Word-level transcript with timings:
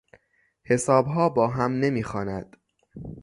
حسابها 0.63 1.29
با 1.29 1.47
هم 1.47 1.71
نمیخواند. 1.71 2.57